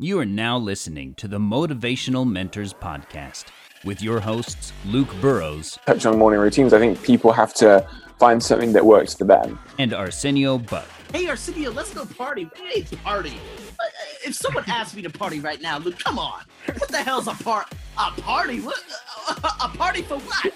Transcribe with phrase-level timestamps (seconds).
[0.00, 3.46] You are now listening to the Motivational Mentors Podcast
[3.84, 5.76] with your hosts, Luke Burrows.
[5.86, 6.72] Touch on morning routines.
[6.72, 7.84] I think people have to
[8.16, 9.58] find something that works for them.
[9.76, 10.86] And Arsenio Buck.
[11.12, 12.48] Hey, Arsenio, let's go party.
[12.54, 13.40] Hey, party.
[13.70, 13.86] Uh,
[14.24, 16.42] if someone asked me to party right now, Luke, come on.
[16.66, 17.66] What the hell's a part?
[17.98, 18.60] A party?
[18.60, 18.80] What?
[19.60, 20.52] A party for what?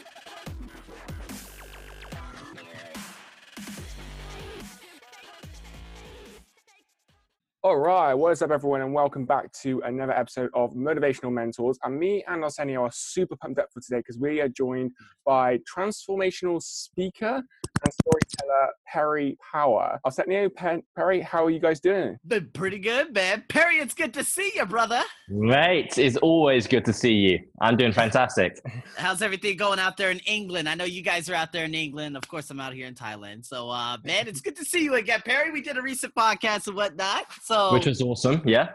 [7.65, 11.79] All right, what is up, everyone, and welcome back to another episode of Motivational Mentors.
[11.85, 14.95] And me and Arsenio are super pumped up for today because we are joined mm.
[15.25, 17.41] by transformational speaker
[17.85, 20.01] and storyteller Perry Power.
[20.05, 22.19] Arsenio, Perry, how are you guys doing?
[22.27, 23.45] Been pretty good, man.
[23.49, 25.03] Perry, it's good to see you, brother.
[25.29, 27.39] Mate, it's always good to see you.
[27.61, 28.61] I'm doing fantastic.
[28.97, 30.69] How's everything going out there in England?
[30.69, 32.17] I know you guys are out there in England.
[32.17, 33.47] Of course, I'm out here in Thailand.
[33.47, 35.51] So, uh, man, it's good to see you again, Perry.
[35.51, 37.27] We did a recent podcast and whatnot.
[37.43, 38.43] So so which was awesome.
[38.47, 38.71] Yeah,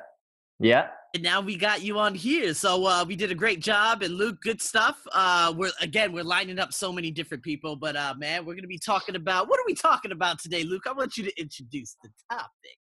[0.59, 0.87] yeah.
[1.13, 4.01] And now we got you on here, so uh, we did a great job.
[4.01, 4.97] And Luke, good stuff.
[5.13, 8.67] Uh, we're again, we're lining up so many different people, but uh, man, we're gonna
[8.67, 10.83] be talking about what are we talking about today, Luke?
[10.87, 12.77] I want you to introduce the topic.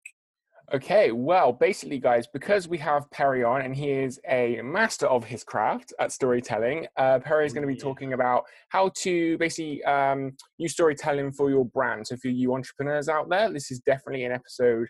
[0.74, 5.26] Okay, well, basically, guys, because we have Perry on and he is a master of
[5.26, 9.84] his craft at storytelling, uh, Perry is going to be talking about how to basically
[9.84, 12.08] um, use storytelling for your brand.
[12.08, 14.88] So, for you entrepreneurs out there, this is definitely an episode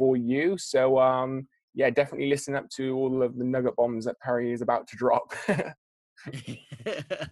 [0.00, 0.56] for you.
[0.56, 4.62] So um, yeah, definitely listen up to all of the nugget bombs that Perry is
[4.62, 5.32] about to drop.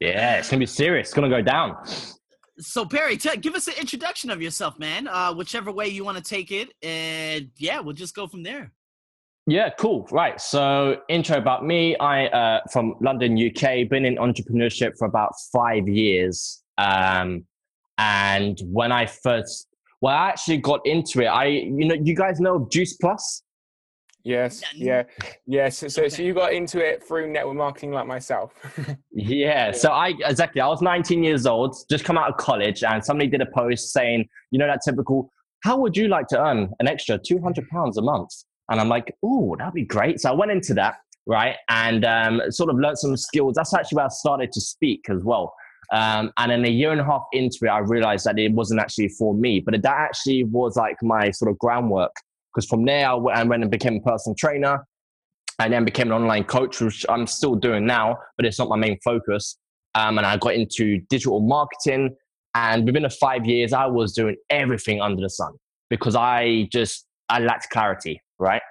[0.00, 1.08] yeah, it's gonna be serious.
[1.08, 1.76] It's gonna go down.
[2.58, 5.06] So Perry, t- give us an introduction of yourself, man.
[5.08, 8.72] Uh, whichever way you want to take it, and yeah, we'll just go from there.
[9.46, 10.06] Yeah, cool.
[10.10, 10.38] Right.
[10.38, 11.96] So, intro about me.
[11.96, 13.88] I uh, from London, UK.
[13.88, 16.62] Been in entrepreneurship for about five years.
[16.76, 17.46] Um,
[17.96, 19.68] and when I first
[20.00, 21.26] well, I actually got into it.
[21.26, 23.42] I, you know, you guys know Juice Plus.
[24.28, 25.04] Yes, yeah,
[25.46, 25.78] yes.
[25.78, 28.52] So, so, so you got into it through network marketing, like myself.
[29.10, 29.72] yeah.
[29.72, 30.60] So I exactly.
[30.60, 33.90] I was 19 years old, just come out of college, and somebody did a post
[33.90, 35.32] saying, you know, that typical.
[35.64, 38.30] How would you like to earn an extra 200 pounds a month?
[38.70, 40.20] And I'm like, oh, that'd be great.
[40.20, 43.54] So I went into that, right, and um, sort of learned some skills.
[43.56, 45.54] That's actually where I started to speak as well.
[45.90, 48.80] Um, and then a year and a half into it, I realized that it wasn't
[48.80, 52.12] actually for me, but that actually was like my sort of groundwork.
[52.54, 54.84] Because from there, I went and became a personal trainer
[55.58, 58.76] and then became an online coach, which I'm still doing now, but it's not my
[58.76, 59.58] main focus.
[59.94, 62.16] Um, and I got into digital marketing.
[62.54, 65.52] And within the five years, I was doing everything under the sun
[65.90, 68.62] because I just, I lacked clarity, right?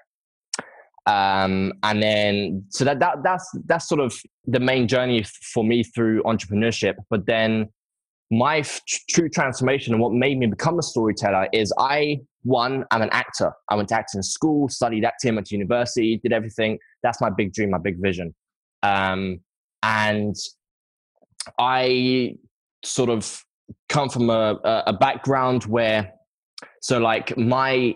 [1.08, 4.14] Um, and then so that, that that's that's sort of
[4.46, 5.24] the main journey
[5.54, 7.70] for me through entrepreneurship but then
[8.30, 13.02] my f- true transformation and what made me become a storyteller is i one i'm
[13.02, 17.22] an actor i went to acting school studied acting went to university did everything that's
[17.22, 18.34] my big dream my big vision
[18.84, 19.40] um,
[19.84, 20.36] and
[21.60, 22.36] i
[22.84, 23.44] sort of
[23.90, 26.12] come from a, a background where
[26.82, 27.96] so like my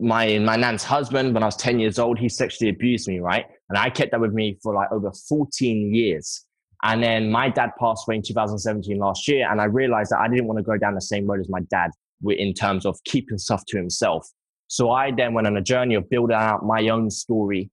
[0.00, 3.44] my my nan's husband when I was 10 years old, he sexually abused me, right?
[3.68, 6.44] And I kept that with me for like over 14 years.
[6.82, 10.28] And then my dad passed away in 2017 last year, and I realized that I
[10.28, 11.90] didn't want to go down the same road as my dad
[12.26, 14.26] in terms of keeping stuff to himself.
[14.68, 17.70] So I then went on a journey of building out my own story,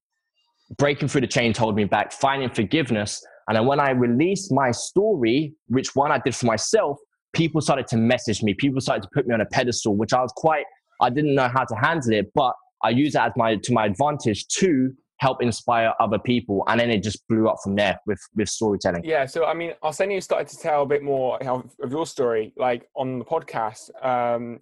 [0.78, 3.24] breaking through the chain told me back, finding forgiveness.
[3.48, 6.98] And then when I released my story, which one I did for myself,
[7.34, 8.54] people started to message me.
[8.54, 10.66] People started to put me on a pedestal, which I was quite
[11.02, 13.86] I didn't know how to handle it, but I used it as my to my
[13.86, 18.20] advantage to help inspire other people, and then it just blew up from there with
[18.36, 19.04] with storytelling.
[19.04, 22.88] Yeah, so I mean, Arsenio started to tell a bit more of your story, like
[22.96, 23.90] on the podcast.
[24.06, 24.60] Um,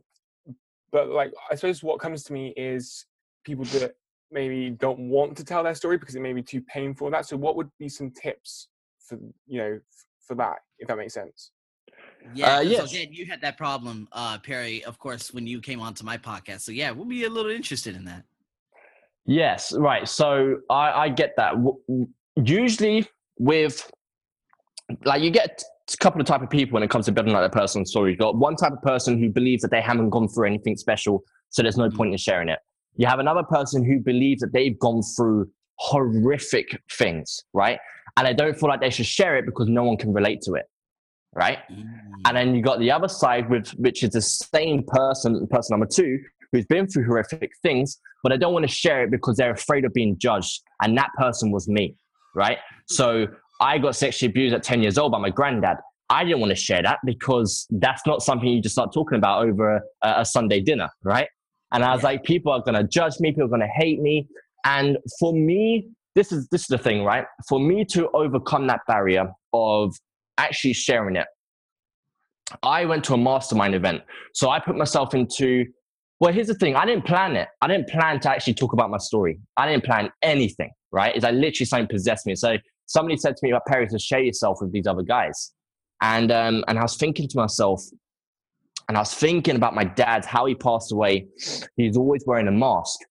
[0.92, 3.06] but like, I suppose what comes to me is
[3.44, 3.96] people that
[4.32, 7.10] maybe don't want to tell their story because it may be too painful.
[7.10, 8.68] That so, what would be some tips
[9.00, 9.80] for you know
[10.26, 11.52] for that, if that makes sense?
[12.34, 12.80] Yeah, uh, yes.
[12.80, 16.18] so again, you had that problem, uh, Perry, of course, when you came onto my
[16.18, 16.62] podcast.
[16.62, 18.24] So yeah, we'll be a little interested in that.
[19.26, 20.08] Yes, right.
[20.08, 21.54] So I, I get that.
[22.36, 23.08] Usually
[23.40, 23.90] with
[25.06, 25.64] like you get
[25.94, 28.12] a couple of type of people when it comes to building like a personal story.
[28.12, 31.24] You've got one type of person who believes that they haven't gone through anything special,
[31.50, 31.98] so there's no mm-hmm.
[31.98, 32.60] point in sharing it.
[32.96, 35.50] You have another person who believes that they've gone through
[35.80, 37.80] horrific things, right?
[38.18, 40.54] And they don't feel like they should share it because no one can relate to
[40.54, 40.66] it
[41.36, 41.60] right?
[41.72, 41.86] Mm.
[42.26, 45.88] And then you got the other side, with which is the same person, person number
[45.92, 46.20] two,
[46.54, 49.84] who's been through horrific things, but they don't want to share it because they're afraid
[49.84, 50.62] of being judged.
[50.82, 51.96] And that person was me,
[52.34, 52.60] right?
[52.88, 53.28] So
[53.60, 55.78] I got sexually abused at 10 years old by my granddad.
[56.10, 59.46] I didn't want to share that because that's not something you just start talking about
[59.46, 61.28] over a, a Sunday dinner, right?
[61.72, 64.00] And I was like, people are going to judge me, people are going to hate
[64.00, 64.28] me.
[64.64, 67.26] And for me, this is this is the thing, right?
[67.50, 69.96] For me to overcome that barrier of
[70.38, 71.26] actually sharing it,
[72.62, 74.04] I went to a mastermind event.
[74.34, 75.66] So I put myself into
[76.24, 76.78] well, here's the thing.
[76.78, 77.50] I didn't plan it.
[77.62, 79.42] I didn't plan to actually talk about my story.
[79.58, 81.14] I didn't plan anything, right?
[81.14, 82.34] It's like literally something possessed me.
[82.34, 82.56] So
[82.86, 85.52] somebody said to me about Perry to share yourself with these other guys.
[86.02, 87.84] And um, and I was thinking to myself,
[88.88, 91.28] and I was thinking about my dad, how he passed away.
[91.76, 93.02] He's always wearing a mask,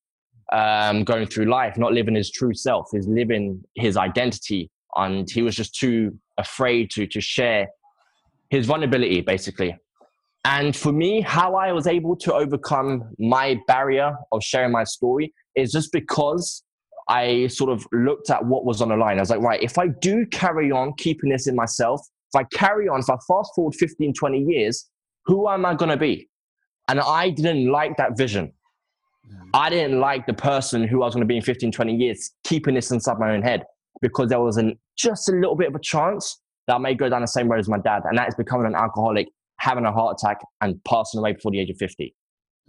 [0.50, 2.88] um, going through life, not living his true self.
[2.92, 7.68] He's living his identity, and he was just too afraid to to share
[8.48, 9.76] his vulnerability, basically.
[10.44, 15.32] And for me, how I was able to overcome my barrier of sharing my story
[15.54, 16.64] is just because
[17.08, 19.18] I sort of looked at what was on the line.
[19.18, 22.00] I was like, right, if I do carry on keeping this in myself,
[22.34, 24.88] if I carry on, if I fast forward 15, 20 years,
[25.26, 26.28] who am I going to be?
[26.88, 28.52] And I didn't like that vision.
[29.54, 32.32] I didn't like the person who I was going to be in 15, 20 years,
[32.44, 33.64] keeping this inside my own head
[34.00, 37.08] because there was an, just a little bit of a chance that I may go
[37.08, 38.02] down the same road as my dad.
[38.04, 39.28] And that is becoming an alcoholic,
[39.62, 42.14] having a heart attack, and passing away before the age of 50.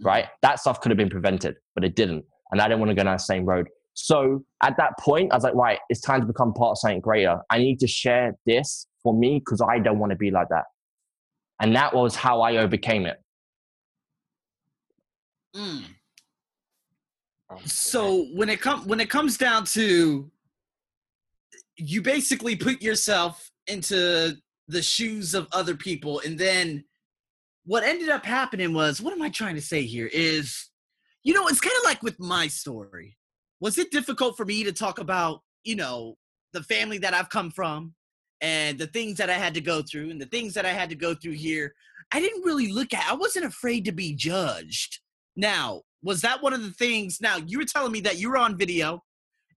[0.00, 0.06] Mm.
[0.06, 0.26] Right?
[0.42, 2.24] That stuff could have been prevented, but it didn't.
[2.52, 3.68] And I didn't want to go down the same road.
[3.94, 7.00] So at that point, I was like, right, it's time to become part of something
[7.00, 7.40] greater.
[7.50, 10.64] I need to share this for me because I don't want to be like that.
[11.60, 13.20] And that was how I overcame it.
[15.56, 15.84] Mm.
[17.64, 20.30] So when it comes when it comes down to
[21.76, 24.36] you basically put yourself into
[24.68, 26.84] the shoes of other people and then
[27.66, 30.70] what ended up happening was what am I trying to say here is
[31.22, 33.16] you know it's kind of like with my story
[33.60, 36.16] was it difficult for me to talk about you know
[36.54, 37.94] the family that I've come from
[38.40, 40.88] and the things that I had to go through and the things that I had
[40.90, 41.74] to go through here,
[42.12, 43.10] I didn't really look at.
[43.10, 45.00] I wasn't afraid to be judged.
[45.36, 47.20] Now, was that one of the things?
[47.20, 49.02] Now, you were telling me that you were on video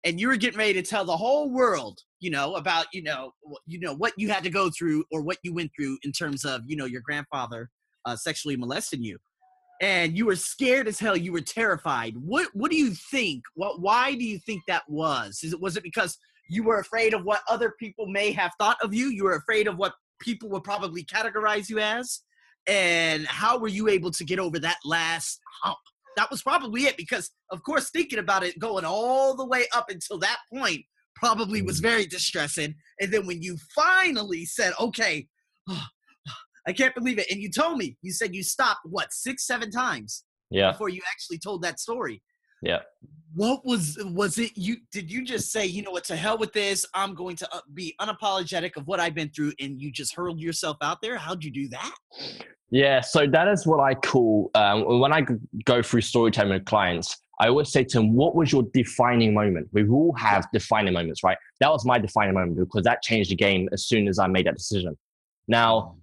[0.03, 3.31] and you were getting ready to tell the whole world, you know, about, you know,
[3.65, 6.45] you know what you had to go through or what you went through in terms
[6.45, 7.69] of, you know, your grandfather
[8.05, 9.17] uh, sexually molesting you.
[9.81, 11.15] And you were scared as hell.
[11.15, 12.15] You were terrified.
[12.17, 13.43] What What do you think?
[13.55, 15.41] What Why do you think that was?
[15.43, 16.17] Is it was it because
[16.49, 19.07] you were afraid of what other people may have thought of you.
[19.07, 22.21] You were afraid of what people would probably categorize you as.
[22.67, 25.77] And how were you able to get over that last hump?
[26.17, 29.89] That was probably it because, of course, thinking about it going all the way up
[29.89, 30.81] until that point
[31.15, 31.83] probably was mm.
[31.83, 32.75] very distressing.
[32.99, 35.27] And then when you finally said, okay,
[35.69, 35.85] oh,
[36.67, 37.31] I can't believe it.
[37.31, 40.71] And you told me, you said you stopped, what, six, seven times yeah.
[40.71, 42.21] before you actually told that story.
[42.61, 42.79] Yeah.
[43.33, 46.53] What was was it you did you just say, you know what, to hell with
[46.53, 46.85] this.
[46.93, 50.39] I'm going to uh, be unapologetic of what I've been through and you just hurled
[50.39, 51.17] yourself out there?
[51.17, 51.95] How'd you do that?
[52.69, 55.25] Yeah, so that is what I call um, when I
[55.65, 59.69] go through storytelling with clients, I always say to them, What was your defining moment?
[59.71, 61.37] We all have defining moments, right?
[61.59, 64.47] That was my defining moment because that changed the game as soon as I made
[64.47, 64.97] that decision.
[65.47, 65.99] Now, mm.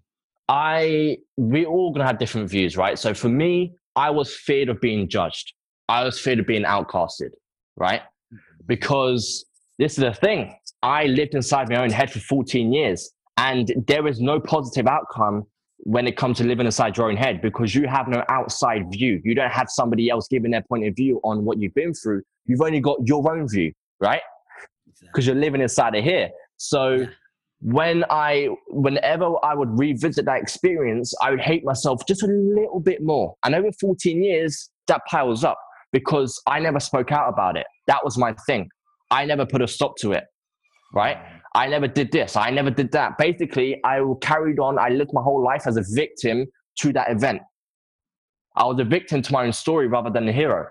[0.49, 2.99] I we're all gonna have different views, right?
[2.99, 5.53] So for me, I was feared of being judged.
[5.89, 7.31] I was feared of being outcasted,
[7.77, 8.01] right?
[8.01, 8.37] Mm-hmm.
[8.67, 9.45] Because
[9.79, 10.55] this is the thing.
[10.83, 15.45] I lived inside my own head for 14 years, and there is no positive outcome
[15.79, 19.21] when it comes to living inside your own head because you have no outside view.
[19.25, 22.23] You don't have somebody else giving their point of view on what you've been through.
[22.47, 24.23] You've only got your own view, right?
[25.01, 26.31] Because you're living inside of here.
[26.57, 27.07] So
[27.61, 32.81] when I, whenever I would revisit that experience, I would hate myself just a little
[32.81, 33.35] bit more.
[33.45, 35.59] And over 14 years, that piles up
[35.95, 37.67] because I never spoke out about it.
[37.87, 38.69] That was my thing.
[39.13, 40.25] I never put a stop to it,
[40.93, 41.17] right?
[41.55, 42.35] I never did this.
[42.37, 43.17] I never did that.
[43.17, 44.77] Basically, I carried on.
[44.77, 46.47] I lived my whole life as a victim
[46.81, 47.43] to that event.
[48.57, 50.67] I was a victim to my own story rather than the hero.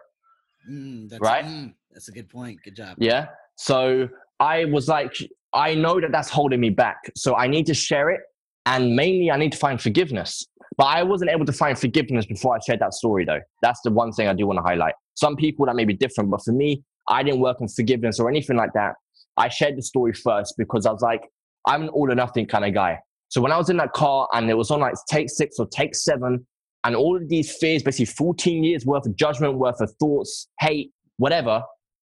[0.70, 1.46] Mm, that's, right?
[1.46, 2.60] Mm, that's a good point.
[2.66, 2.98] Good job.
[3.00, 3.28] Yeah.
[3.56, 4.10] So
[4.42, 5.16] I was like,
[5.54, 6.98] I know that that's holding me back.
[7.16, 8.20] So I need to share it.
[8.66, 10.46] And mainly, I need to find forgiveness.
[10.78, 13.42] But I wasn't able to find forgiveness before I shared that story, though.
[13.62, 14.94] That's the one thing I do want to highlight.
[15.16, 18.30] Some people that may be different, but for me, I didn't work on forgiveness or
[18.30, 18.96] anything like that.
[19.38, 21.22] I shared the story first because I was like,
[21.68, 23.00] I'm an all or nothing kind of guy.
[23.30, 25.68] So when I was in that car and it was on like take six or
[25.68, 26.46] take seven,
[26.84, 30.92] and all of these fears, basically 14 years worth of judgment, worth of thoughts, hate,
[31.18, 31.64] whatever,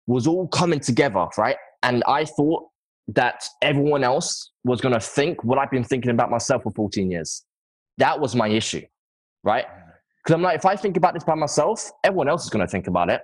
[0.06, 1.56] was all coming together, right?
[1.82, 2.64] And I thought
[3.08, 7.10] that everyone else was going to think what I've been thinking about myself for 14
[7.10, 7.44] years.
[7.98, 8.82] That was my issue,
[9.42, 9.66] right?
[9.66, 9.82] Mm.
[10.22, 12.70] Because I'm like, if I think about this by myself, everyone else is going to
[12.70, 13.22] think about it.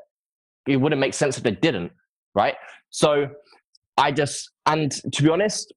[0.66, 1.90] It wouldn't make sense if they didn't,
[2.34, 2.54] right?
[2.90, 3.28] So
[3.96, 5.72] I just, and to be honest,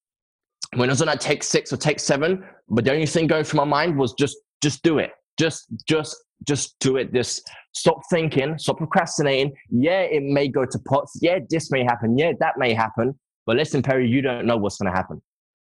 [0.75, 3.43] when I was on that take six or take seven, but the only thing going
[3.43, 5.11] through my mind was just, just do it.
[5.37, 7.13] Just, just just do it.
[7.13, 9.53] Just stop thinking, stop procrastinating.
[9.69, 11.17] Yeah, it may go to pots.
[11.21, 12.17] Yeah, this may happen.
[12.17, 13.17] Yeah, that may happen.
[13.45, 15.21] But listen, Perry, you don't know what's going to happen.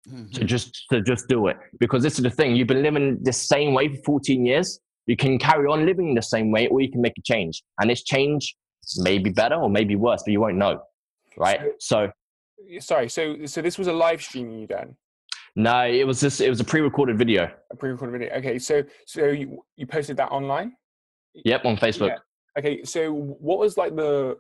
[0.10, 0.34] Mm-hmm.
[0.34, 2.56] So just to just do it because this is the thing.
[2.56, 4.80] You've been living the same way for 14 years.
[5.08, 7.64] You can carry on living the same way, or you can make a change.
[7.80, 8.56] And this change
[8.98, 10.82] may be better or maybe worse, but you won't know,
[11.38, 11.60] right?
[11.80, 12.12] So,
[12.58, 13.10] so sorry.
[13.10, 14.96] So so this was a live stream you done.
[15.56, 17.50] No, it was just it was a pre-recorded video.
[17.72, 18.36] A pre-recorded video.
[18.36, 20.74] Okay, so so you you posted that online?
[21.34, 22.10] Yep, on Facebook.
[22.10, 22.18] Yeah.
[22.58, 24.38] Okay, so what was like the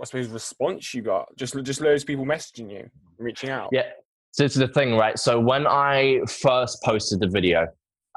[0.00, 1.34] I suppose response you got?
[1.36, 3.70] Just just loads of people messaging you, reaching out.
[3.72, 3.90] Yeah.
[4.32, 5.18] So this is the thing, right?
[5.18, 7.66] So when I first posted the video,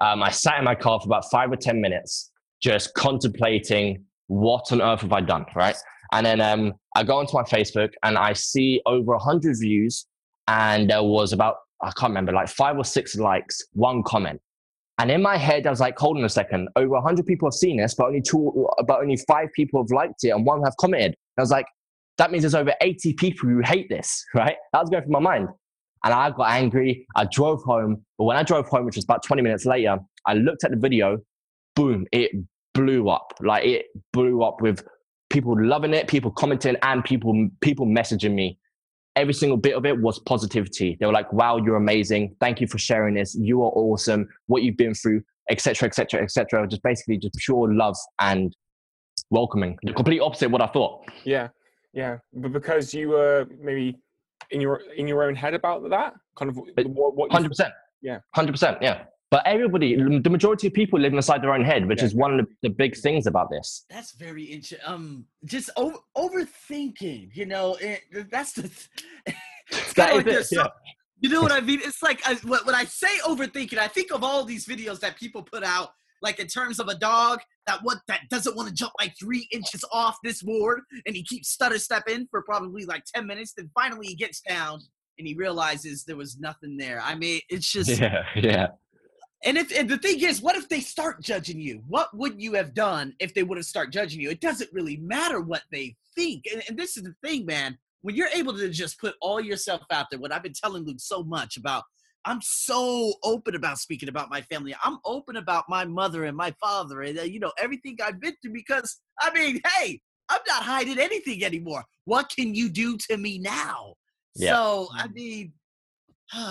[0.01, 4.72] um, I sat in my car for about five or ten minutes, just contemplating what
[4.72, 5.75] on earth have I done, right?
[6.13, 10.06] And then um, I go onto my Facebook and I see over a hundred views,
[10.48, 14.39] and there was about I can't remember, like five or six likes, one comment.
[15.00, 17.48] And in my head, I was like, hold on a second, over a 100 people
[17.48, 20.62] have seen this, but only two, but only five people have liked it and one
[20.63, 21.15] have commented.
[21.38, 21.65] I was like,
[22.18, 24.58] that means there's over 80 people who hate this, right?
[24.74, 25.48] That was going through my mind.
[26.03, 27.05] And I got angry.
[27.15, 28.03] I drove home.
[28.17, 30.77] But when I drove home, which was about 20 minutes later, I looked at the
[30.77, 31.20] video,
[31.75, 32.31] boom, it
[32.74, 33.34] blew up.
[33.41, 34.84] Like it blew up with
[35.29, 38.58] people loving it, people commenting, and people people messaging me
[39.15, 40.98] every single bit of it was positivity.
[41.00, 42.36] They were like, wow, you're amazing.
[42.39, 43.36] Thank you for sharing this.
[43.36, 44.27] You are awesome.
[44.48, 46.67] What you've been through, etc., etc., etc.
[46.67, 48.55] Just basically just pure love and
[49.29, 49.77] welcoming.
[49.84, 51.05] The complete opposite of what I thought.
[51.24, 51.50] Yeah.
[51.93, 52.17] Yeah.
[52.34, 53.98] But because you were maybe
[54.50, 57.71] in your in your own head about that, kind of what, what 100%.
[58.01, 58.19] Yeah.
[58.36, 58.81] 100%.
[58.81, 59.03] Yeah.
[59.29, 62.05] But everybody, the majority of people live inside their own head, which yeah.
[62.05, 63.86] is one of the, big things about this.
[63.89, 64.79] That's very interesting.
[64.86, 68.69] Um, just over, overthinking, you know, it, that's the.
[69.69, 70.67] it's kind of like it, yeah.
[71.21, 71.79] You know what I mean?
[71.81, 75.43] It's like I, when I say overthinking, I think of all these videos that people
[75.43, 78.94] put out, like in terms of a dog that what that doesn't want to jump
[79.00, 83.28] like three inches off this board, and he keeps stutter stepping for probably like ten
[83.28, 83.54] minutes.
[83.56, 84.82] Then finally he gets down
[85.18, 87.01] and he realizes there was nothing there.
[87.01, 88.68] I mean, it's just yeah, yeah.
[89.44, 91.82] And if and the thing is, what if they start judging you?
[91.88, 94.30] What would you have done if they would have start judging you?
[94.30, 96.46] It doesn't really matter what they think.
[96.51, 97.78] And, and this is the thing, man.
[98.01, 101.00] When you're able to just put all yourself out there, what I've been telling Luke
[101.00, 101.84] so much about,
[102.25, 104.75] I'm so open about speaking about my family.
[104.84, 108.36] I'm open about my mother and my father and uh, you know everything I've been
[108.42, 111.84] through because I mean, hey, I'm not hiding anything anymore.
[112.06, 113.96] What can you do to me now?
[114.36, 114.54] Yeah.
[114.54, 115.54] So I mean.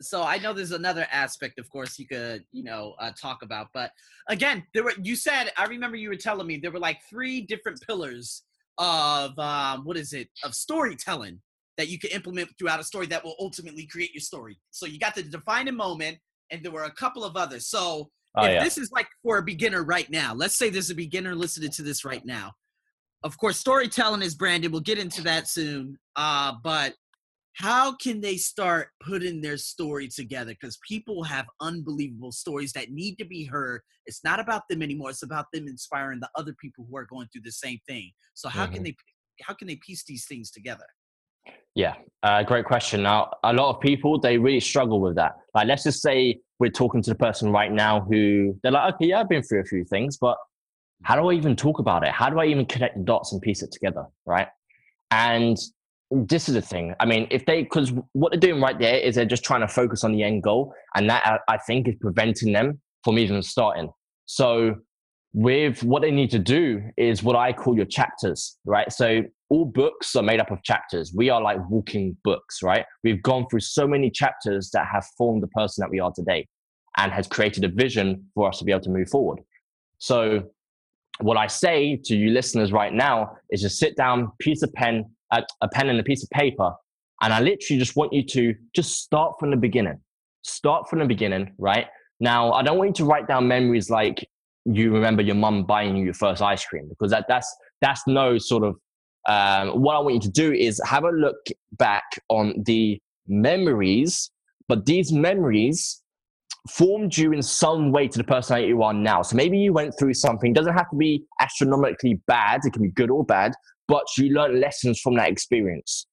[0.00, 3.68] so I know there's another aspect, of course, you could you know uh, talk about.
[3.74, 3.90] But
[4.28, 7.40] again, there were you said I remember you were telling me there were like three
[7.42, 8.42] different pillars
[8.78, 11.40] of um, what is it of storytelling
[11.76, 14.58] that you can implement throughout a story that will ultimately create your story.
[14.70, 16.18] So you got the defining moment,
[16.50, 17.66] and there were a couple of others.
[17.66, 18.64] So oh, if yeah.
[18.64, 21.82] this is like for a beginner right now, let's say there's a beginner listening to
[21.82, 22.52] this right now.
[23.22, 24.72] Of course, storytelling is branded.
[24.72, 25.98] We'll get into that soon.
[26.14, 26.94] Uh, but
[27.56, 33.16] how can they start putting their story together because people have unbelievable stories that need
[33.16, 36.86] to be heard it's not about them anymore it's about them inspiring the other people
[36.88, 38.74] who are going through the same thing so how mm-hmm.
[38.74, 38.96] can they
[39.42, 40.84] how can they piece these things together
[41.74, 45.66] yeah uh, great question now a lot of people they really struggle with that like
[45.66, 49.20] let's just say we're talking to the person right now who they're like okay yeah
[49.20, 50.36] i've been through a few things but
[51.02, 53.42] how do i even talk about it how do i even connect the dots and
[53.42, 54.48] piece it together right
[55.10, 55.58] and
[56.10, 56.94] this is the thing.
[57.00, 59.68] I mean, if they, because what they're doing right there is they're just trying to
[59.68, 63.90] focus on the end goal, and that I think is preventing them from even starting.
[64.26, 64.76] So,
[65.32, 68.90] with what they need to do is what I call your chapters, right?
[68.92, 71.12] So, all books are made up of chapters.
[71.14, 72.84] We are like walking books, right?
[73.04, 76.48] We've gone through so many chapters that have formed the person that we are today
[76.96, 79.40] and has created a vision for us to be able to move forward.
[79.98, 80.42] So,
[81.20, 85.04] what I say to you listeners right now is just sit down, piece of pen,
[85.32, 86.72] a, a pen and a piece of paper,
[87.22, 89.98] and I literally just want you to just start from the beginning.
[90.42, 91.86] Start from the beginning, right?
[92.20, 94.26] Now, I don't want you to write down memories like
[94.66, 98.36] you remember your mum buying you your first ice cream because that, that's that's no
[98.36, 98.76] sort of
[99.26, 104.30] um, what I want you to do is have a look back on the memories,
[104.68, 106.02] but these memories
[106.70, 109.22] formed you in some way to the person that you are now.
[109.22, 112.90] So maybe you went through something, doesn't have to be astronomically bad, it can be
[112.90, 113.52] good or bad,
[113.88, 116.06] but you learn lessons from that experience.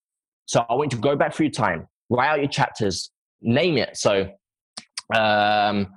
[0.45, 3.77] So I want you to go back through your time, write out your chapters, name
[3.77, 3.97] it.
[3.97, 4.29] So,
[5.15, 5.87] um,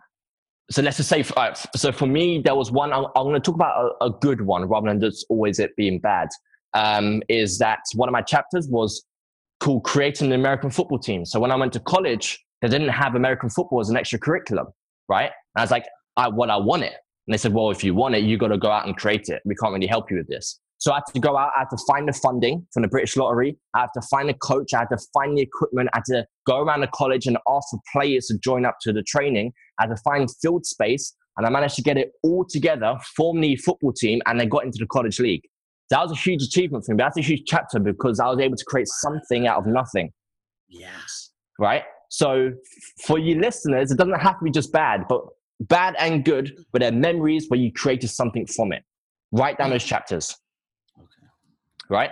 [0.71, 3.41] so let's just say, uh, so for me, there was one, I'm, I'm going to
[3.41, 6.29] talk about a, a, good one rather than just always it being bad.
[6.77, 9.03] Um, is that one of my chapters was
[9.61, 11.25] called Creating an American Football Team.
[11.25, 14.67] So when I went to college, they didn't have American football as an extra curriculum,
[15.09, 15.31] right?
[15.55, 16.93] And I was like, I, I wanted.
[17.27, 19.29] And they said, well, if you want it, you got to go out and create
[19.29, 19.41] it.
[19.45, 20.61] We can't really help you with this.
[20.79, 23.17] So I had to go out, I had to find the funding from the British
[23.17, 23.57] Lottery.
[23.75, 24.75] I had to find a coach.
[24.75, 25.89] I had to find the equipment.
[25.95, 28.93] I had to go around the college and ask for players to join up to
[28.93, 29.53] the training.
[29.79, 31.15] I had to find field space.
[31.39, 34.65] And I managed to get it all together, form the football team, and then got
[34.65, 35.43] into the college league.
[35.91, 36.99] That was a huge achievement for me.
[36.99, 40.11] That's a huge chapter because I was able to create something out of nothing.
[40.69, 41.31] Yes.
[41.59, 41.85] Right?
[42.11, 42.53] So
[43.05, 45.23] for you listeners, it doesn't have to be just bad, but
[45.61, 48.83] bad and good, but they're memories where you created something from it.
[49.33, 50.37] Write down those chapters.
[50.99, 51.29] Okay.
[51.89, 52.11] Right?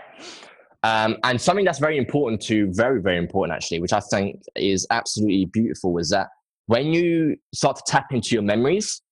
[0.82, 4.86] Um, and something that's very important to, very, very important actually, which I think is
[4.90, 6.28] absolutely beautiful, is that
[6.66, 9.02] when you start to tap into your memories,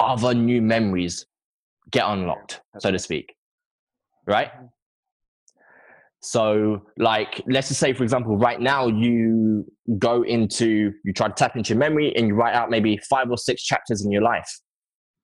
[0.00, 1.26] other new memories
[1.90, 3.34] get unlocked, so to speak.
[4.28, 4.50] Right?
[6.20, 9.64] So, like, let's just say, for example, right now you
[9.98, 13.30] go into, you try to tap into your memory and you write out maybe five
[13.30, 14.50] or six chapters in your life.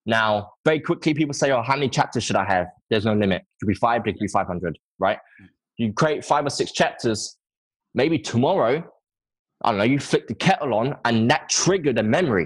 [0.07, 2.67] Now, very quickly, people say, oh, how many chapters should I have?
[2.91, 3.43] There's no limit.
[3.43, 5.19] It could be five, it could be 500, right?
[5.79, 7.37] You create five or six chapters.
[7.95, 8.85] Maybe tomorrow,
[9.63, 12.45] I don't know, you flick the kettle on and that triggered a memory.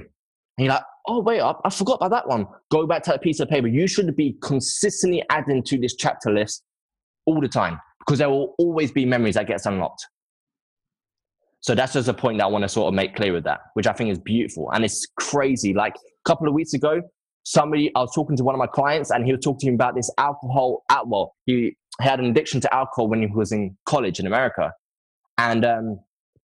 [0.56, 2.46] And you're like, oh, wait up, I forgot about that one.
[2.70, 3.66] Go back to that piece of paper.
[3.66, 6.62] You should be consistently adding to this chapter list
[7.26, 10.06] all the time because there will always be memories that gets unlocked.
[11.60, 13.60] So that's just a point that I want to sort of make clear with that,
[13.74, 14.70] which I think is beautiful.
[14.72, 15.74] And it's crazy.
[15.74, 17.02] Like a couple of weeks ago,
[17.44, 19.74] somebody, I was talking to one of my clients and he was talking to me
[19.74, 24.20] about this alcohol, well, he had an addiction to alcohol when he was in college
[24.20, 24.72] in America.
[25.36, 26.00] And um,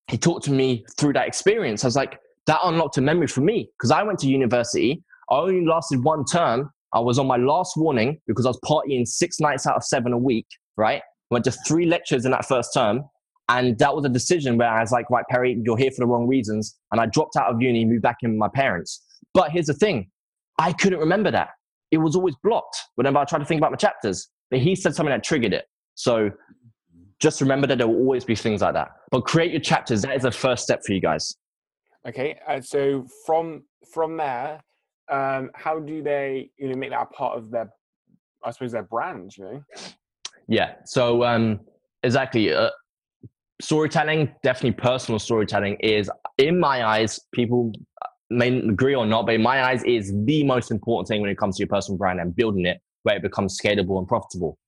[0.08, 1.84] he talked to me through that experience.
[1.84, 5.02] I was like, that unlocked a memory for me because I went to university.
[5.30, 6.70] I only lasted one term.
[6.92, 10.12] I was on my last warning because I was partying six nights out of seven
[10.12, 10.46] a week,
[10.76, 11.02] right?
[11.34, 13.02] went to three lectures in that first term.
[13.50, 16.06] And that was a decision where I was like, right, Perry, you're here for the
[16.06, 16.78] wrong reasons.
[16.92, 19.02] And I dropped out of uni, moved back in with my parents.
[19.34, 20.10] But here's the thing
[20.58, 21.50] I couldn't remember that.
[21.90, 24.28] It was always blocked whenever I tried to think about my chapters.
[24.50, 25.66] But he said something that triggered it.
[25.94, 26.30] So
[27.20, 28.88] just remember that there will always be things like that.
[29.10, 30.02] But create your chapters.
[30.02, 31.36] That is the first step for you guys.
[32.06, 34.60] Okay, uh, so from from there,
[35.10, 37.70] um, how do they you know make that part of their,
[38.44, 39.36] I suppose their brand?
[39.36, 39.64] You know.
[40.48, 40.74] Yeah.
[40.84, 41.60] So um,
[42.02, 42.52] exactly.
[42.52, 42.70] Uh,
[43.62, 47.20] storytelling, definitely personal storytelling, is in my eyes.
[47.32, 47.72] People
[48.28, 51.38] may agree or not, but in my eyes, is the most important thing when it
[51.38, 54.58] comes to your personal brand and building it where it becomes scalable and profitable.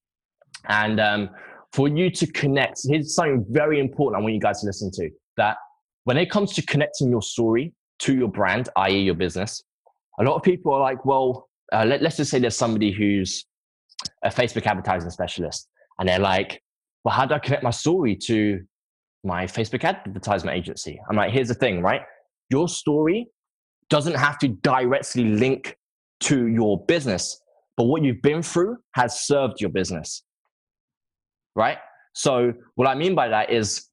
[0.68, 1.30] And um,
[1.72, 5.10] for you to connect, here's something very important I want you guys to listen to.
[5.36, 5.56] That
[6.06, 9.64] when it comes to connecting your story to your brand, i.e., your business,
[10.20, 13.44] a lot of people are like, well, uh, let, let's just say there's somebody who's
[14.22, 16.62] a Facebook advertising specialist, and they're like,
[17.02, 18.62] well, how do I connect my story to
[19.24, 21.00] my Facebook advertisement agency?
[21.10, 22.02] I'm like, here's the thing, right?
[22.50, 23.26] Your story
[23.90, 25.76] doesn't have to directly link
[26.20, 27.40] to your business,
[27.76, 30.22] but what you've been through has served your business,
[31.56, 31.78] right?
[32.12, 33.88] So, what I mean by that is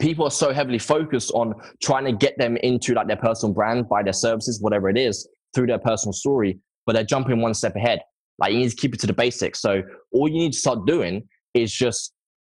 [0.00, 3.88] people are so heavily focused on trying to get them into like their personal brand
[3.88, 7.74] by their services, whatever it is, through their personal story, but they're jumping one step
[7.76, 8.00] ahead.
[8.38, 9.60] Like you need to keep it to the basics.
[9.60, 12.12] So all you need to start doing is just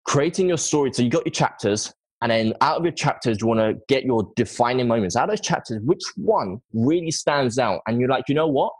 [0.05, 0.91] creating your story.
[0.93, 4.03] So you got your chapters, and then out of your chapters, you want to get
[4.03, 5.15] your defining moments.
[5.15, 7.81] Out of those chapters, which one really stands out?
[7.87, 8.73] And you're like, you know what?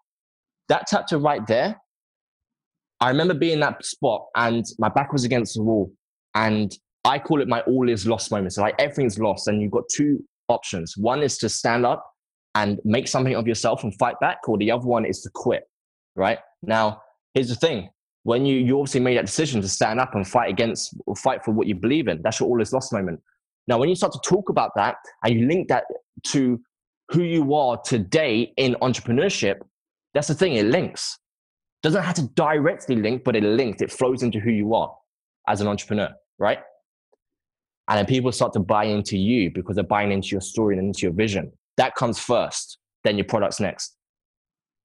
[0.69, 1.79] That chapter right there.
[2.99, 5.91] I remember being in that spot, and my back was against the wall,
[6.35, 6.71] and
[7.03, 8.53] I call it my all is lost moment.
[8.53, 10.95] So like everything's lost, and you've got two options.
[10.97, 12.05] One is to stand up
[12.55, 15.63] and make something of yourself and fight back, or the other one is to quit.
[16.15, 16.39] Right?
[16.61, 17.01] Now,
[17.33, 17.89] here's the thing.
[18.23, 21.43] When you, you obviously made that decision to stand up and fight against or fight
[21.43, 23.19] for what you believe in, that's your all is lost moment.
[23.67, 25.85] Now, when you start to talk about that and you link that
[26.27, 26.59] to
[27.09, 29.55] who you are today in entrepreneurship,
[30.13, 31.17] that's the thing, it links.
[31.81, 34.93] Doesn't have to directly link, but it links, it flows into who you are
[35.47, 36.59] as an entrepreneur, right?
[37.91, 40.87] And then people start to buy into you because they're buying into your story and
[40.87, 41.51] into your vision.
[41.75, 43.97] That comes first, then your product's next.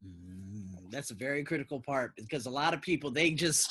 [0.04, 3.70] Mm, that's a very critical part because a lot of people they just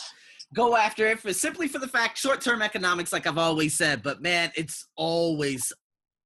[0.53, 4.01] go after it for simply for the fact short-term economics, like I've always said.
[4.03, 5.73] But man, it's always,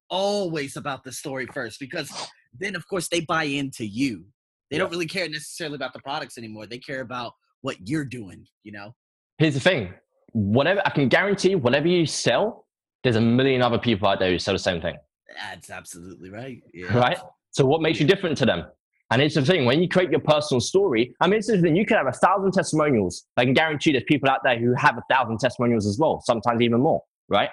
[0.08, 2.12] always about the story first because
[2.60, 4.24] then of course they buy into you.
[4.70, 4.84] They yeah.
[4.84, 6.66] don't really care necessarily about the products anymore.
[6.66, 8.46] They care about what you're doing.
[8.62, 8.94] You know.
[9.38, 9.94] Here's the thing:
[10.30, 12.66] whatever I can guarantee, whatever you sell,
[13.02, 14.96] there's a million other people out there who sell the same thing.
[15.34, 16.62] That's absolutely right.
[16.74, 16.96] Yeah.
[16.96, 17.18] Right.
[17.50, 18.64] So what makes you different to them?
[19.12, 21.74] And it's the thing, when you create your personal story, I mean, it's the thing,
[21.74, 23.26] you can have a thousand testimonials.
[23.36, 26.62] I can guarantee there's people out there who have a thousand testimonials as well, sometimes
[26.62, 27.50] even more, right?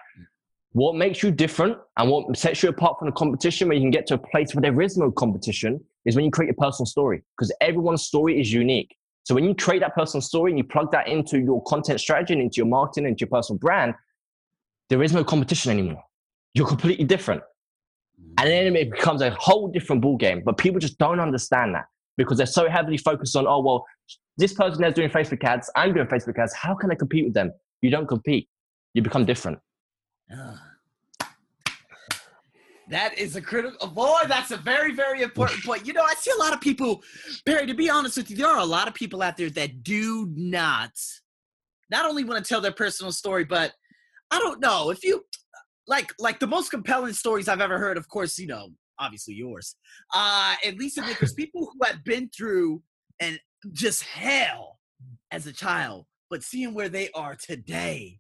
[0.74, 3.90] What makes you different and what sets you apart from the competition where you can
[3.90, 6.86] get to a place where there is no competition is when you create a personal
[6.86, 8.96] story because everyone's story is unique.
[9.24, 12.34] So when you create that personal story and you plug that into your content strategy
[12.34, 13.96] and into your marketing, and into your personal brand,
[14.90, 16.04] there is no competition anymore.
[16.54, 17.44] You're completely different.
[18.38, 20.42] And then it becomes a whole different ball game.
[20.46, 21.86] But people just don't understand that
[22.18, 23.86] because they're so heavily focused on, oh, well,
[24.38, 26.54] this person is doing Facebook ads, I'm doing Facebook ads.
[26.54, 27.52] How can I compete with them?
[27.82, 28.50] You don't compete.
[28.94, 29.60] You become different.
[32.90, 34.22] That is a critical boy.
[34.28, 35.86] That's a very, very important point.
[35.86, 37.04] You know, I see a lot of people,
[37.46, 37.68] Barry.
[37.68, 40.32] To be honest with you, there are a lot of people out there that do
[40.34, 40.92] not,
[41.92, 43.74] not only want to tell their personal story, but
[44.32, 45.24] I don't know if you
[45.88, 47.98] like, like the most compelling stories I've ever heard.
[47.98, 49.76] Of course, you know, obviously yours.
[50.14, 51.00] Uh, at least
[51.38, 52.82] people who have been through
[53.20, 53.40] and
[53.72, 54.80] just hell
[55.32, 58.20] as a child, but seeing where they are today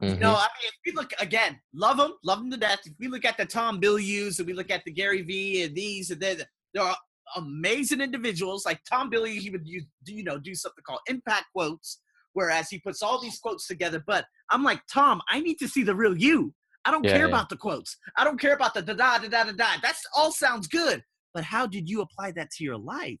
[0.00, 0.14] Mm-hmm.
[0.14, 2.80] You know, I mean, if we look again, love them, love them to death.
[2.84, 5.74] If we look at the Tom Bilyeu's and we look at the Gary Vee and
[5.74, 6.42] these and then
[6.74, 6.96] there are
[7.36, 9.38] amazing individuals like Tom Bilyeu.
[9.38, 12.00] He would use, you know, do something called impact quotes,
[12.36, 14.02] whereas he puts all these quotes together.
[14.06, 16.54] But I'm like, Tom, I need to see the real you.
[16.84, 17.34] I don't yeah, care yeah.
[17.34, 17.96] about the quotes.
[18.16, 19.66] I don't care about the da da da da da da.
[19.82, 21.02] That's all sounds good,
[21.34, 23.18] but how did you apply that to your life?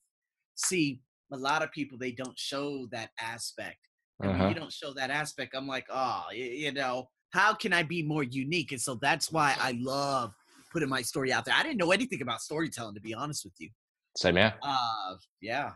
[0.54, 1.00] See,
[1.32, 3.78] a lot of people they don't show that aspect
[4.20, 4.44] and uh-huh.
[4.44, 7.82] when you don't show that aspect, I'm like, oh, you, you know, how can I
[7.82, 8.72] be more unique?
[8.72, 10.32] And so that's why I love
[10.72, 11.54] putting my story out there.
[11.56, 13.68] I didn't know anything about storytelling, to be honest with you.
[14.16, 14.54] Same yeah.
[14.62, 15.72] Uh, yeah.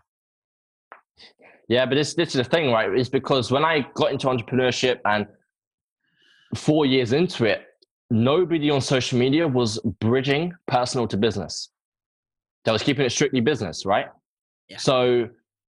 [1.68, 2.92] Yeah, but this this is the thing, right?
[2.96, 5.26] Is because when I got into entrepreneurship and
[6.56, 7.62] four years into it,
[8.10, 11.70] nobody on social media was bridging personal to business.
[12.64, 14.06] They was keeping it strictly business, right?
[14.68, 14.78] Yeah.
[14.78, 15.28] So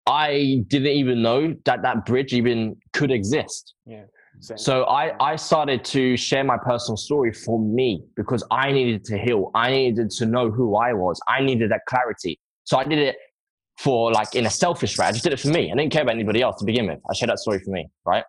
[0.07, 3.73] I didn't even know that that bridge even could exist.
[3.85, 4.03] Yeah.
[4.39, 4.57] Same.
[4.57, 9.17] So I, I started to share my personal story for me because I needed to
[9.17, 9.51] heal.
[9.53, 11.19] I needed to know who I was.
[11.27, 12.39] I needed that clarity.
[12.63, 13.17] So I did it
[13.81, 15.07] for like in a selfish way.
[15.07, 15.71] I just did it for me.
[15.71, 16.99] I didn't care about anybody else to begin with.
[17.09, 18.23] I shared that story for me, right?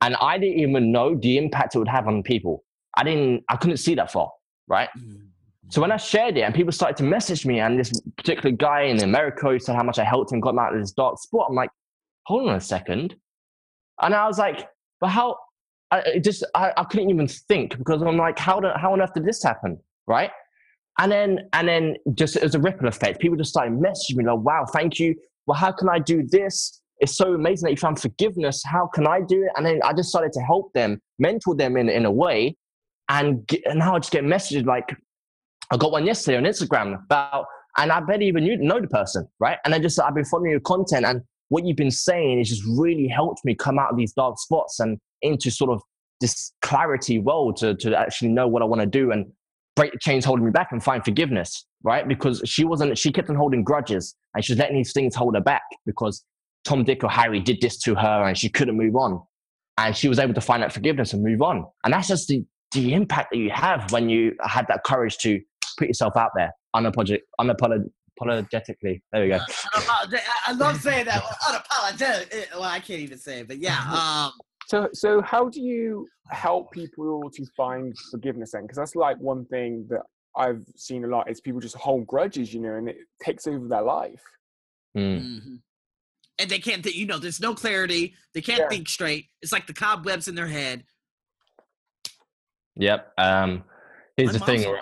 [0.00, 2.64] And I didn't even know the impact it would have on people.
[2.96, 4.30] I didn't, I couldn't see that far,
[4.66, 4.88] right?
[4.98, 5.28] Mm.
[5.68, 8.82] So when I shared it and people started to message me, and this particular guy
[8.82, 11.46] in America said how much I helped him got him out of this dark spot,
[11.48, 11.70] I'm like,
[12.26, 13.14] hold on a second.
[14.00, 14.68] And I was like,
[15.00, 15.38] but how?
[15.92, 19.14] I just I, I couldn't even think because I'm like, how do, how on earth
[19.14, 20.30] did this happen, right?
[20.98, 24.38] And then and then just as a ripple effect, people just started messaging me like,
[24.38, 25.14] wow, thank you.
[25.46, 26.80] Well, how can I do this?
[27.00, 28.62] It's so amazing that you found forgiveness.
[28.64, 29.50] How can I do it?
[29.56, 32.56] And then I just started to help them, mentor them in in a way,
[33.08, 34.94] and, get, and now I just get messages like,
[35.70, 39.26] I got one yesterday on Instagram about, and I barely even knew, know the person,
[39.40, 39.58] right?
[39.64, 42.62] And I just, I've been following your content and what you've been saying has just
[42.78, 45.82] really helped me come out of these dark spots and into sort of
[46.20, 49.26] this clarity world to, to actually know what I want to do and
[49.76, 52.06] break the chains holding me back and find forgiveness, right?
[52.06, 55.34] Because she wasn't, she kept on holding grudges and she was letting these things hold
[55.34, 56.24] her back because
[56.64, 59.20] Tom, Dick, or Harry did this to her and she couldn't move on.
[59.78, 61.64] And she was able to find that forgiveness and move on.
[61.84, 65.40] And that's just the, the impact that you have when you had that courage to
[65.78, 69.02] put yourself out there unapologetic, unapologetically.
[69.12, 69.38] There we go.
[69.74, 71.22] I love saying that.
[71.22, 72.28] Unapologetic.
[72.32, 73.78] Eh, well, I can't even say it, but yeah.
[73.92, 74.32] Um,
[74.68, 78.62] so, so how do you help people to find forgiveness then?
[78.62, 80.02] Because that's like one thing that
[80.36, 83.68] I've seen a lot is people just hold grudges, you know, and it takes over
[83.68, 84.22] their life.
[84.96, 85.20] Mm.
[85.20, 85.54] Mm-hmm.
[86.38, 88.14] And they can't, think, you know, there's no clarity.
[88.34, 88.68] They can't yeah.
[88.68, 89.26] think straight.
[89.42, 90.84] It's like the cobwebs in their head.
[92.76, 93.12] Yep.
[93.18, 93.64] Um,
[94.16, 94.76] here's My the thing.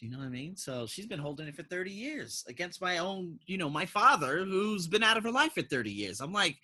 [0.00, 0.56] You know what I mean?
[0.56, 4.44] So she's been holding it for 30 years against my own, you know, my father
[4.44, 6.20] who's been out of her life for 30 years.
[6.20, 6.56] I'm like,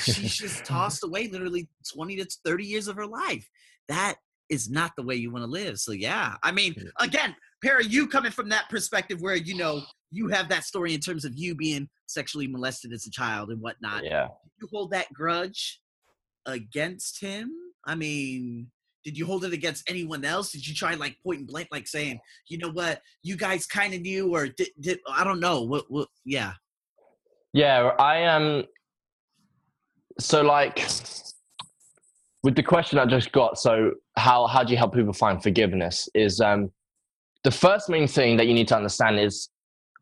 [0.00, 3.48] she's just tossed away literally 20 to 30 years of her life.
[3.88, 4.16] That
[4.50, 5.78] is not the way you want to live.
[5.78, 10.28] So yeah, I mean, again, Perry, you coming from that perspective where you know you
[10.28, 14.04] have that story in terms of you being sexually molested as a child and whatnot.
[14.04, 14.28] Yeah,
[14.60, 15.80] you hold that grudge
[16.46, 17.50] against him.
[17.86, 18.70] I mean,
[19.04, 20.50] did you hold it against anyone else?
[20.50, 23.94] Did you try like point and blank, like saying, you know what, you guys kind
[23.94, 25.62] of knew, or did, did I don't know.
[25.62, 26.52] What, what, yeah.
[27.52, 28.42] Yeah, I am.
[28.42, 28.64] Um,
[30.18, 30.86] so like
[32.42, 36.08] with the question I just got, so how how do you help people find forgiveness?
[36.14, 36.70] Is um
[37.42, 39.48] the first main thing that you need to understand is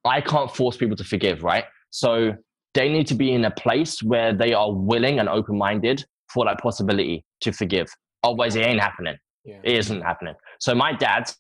[0.05, 1.65] I can't force people to forgive, right?
[1.91, 2.33] So
[2.75, 6.45] they need to be in a place where they are willing and open minded for
[6.47, 7.89] that possibility to forgive.
[8.23, 9.17] Otherwise, it ain't happening.
[9.45, 9.61] Yeah.
[9.65, 10.35] It isn't happening.
[10.61, 11.31] So my dad,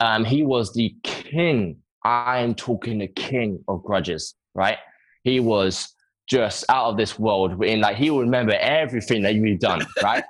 [0.00, 1.76] um, he was the king.
[2.04, 4.78] I'm talking the king of grudges, right?
[5.22, 5.94] He was
[6.28, 7.62] just out of this world.
[7.64, 10.24] In like he will remember everything that you've done, right?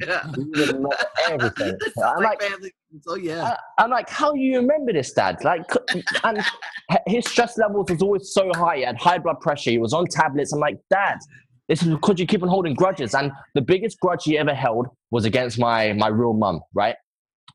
[0.00, 0.30] yeah.
[0.34, 0.96] He would remember
[1.28, 1.78] everything.
[2.04, 2.42] I'm like,
[3.06, 3.56] Oh yeah.
[3.78, 5.38] I, am like, how do you remember this, Dad?
[5.44, 5.64] Like,
[6.24, 6.42] and
[7.06, 8.78] his stress levels was always so high.
[8.78, 9.70] He had high blood pressure.
[9.70, 10.52] He was on tablets.
[10.52, 11.18] I'm like, Dad,
[11.68, 13.14] this is because you keep on holding grudges.
[13.14, 16.96] And the biggest grudge he ever held was against my my real mum, right?